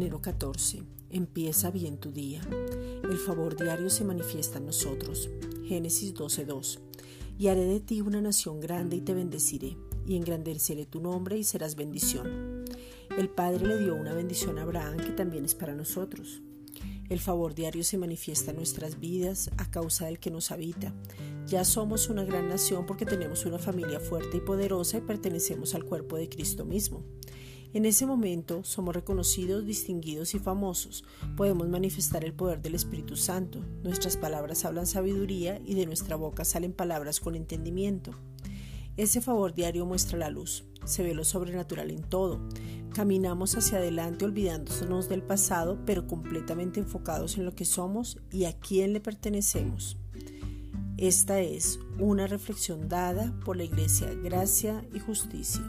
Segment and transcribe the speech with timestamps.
[0.00, 0.82] 14.
[1.10, 2.40] Empieza bien tu día.
[3.04, 5.28] El favor diario se manifiesta en nosotros.
[5.66, 6.80] Génesis 12:2.
[7.38, 11.44] Y haré de ti una nación grande y te bendeciré, y engrandeceré tu nombre y
[11.44, 12.64] serás bendición.
[13.18, 16.40] El Padre le dio una bendición a Abraham que también es para nosotros.
[17.10, 20.94] El favor diario se manifiesta en nuestras vidas a causa del que nos habita.
[21.46, 25.84] Ya somos una gran nación porque tenemos una familia fuerte y poderosa y pertenecemos al
[25.84, 27.04] cuerpo de Cristo mismo.
[27.74, 31.04] En ese momento somos reconocidos, distinguidos y famosos.
[31.36, 33.64] Podemos manifestar el poder del Espíritu Santo.
[33.82, 38.12] Nuestras palabras hablan sabiduría y de nuestra boca salen palabras con entendimiento.
[38.98, 40.66] Ese favor diario muestra la luz.
[40.84, 42.46] Se ve lo sobrenatural en todo.
[42.92, 48.52] Caminamos hacia adelante olvidándonos del pasado, pero completamente enfocados en lo que somos y a
[48.52, 49.96] quién le pertenecemos.
[50.98, 55.62] Esta es una reflexión dada por la Iglesia Gracia y Justicia.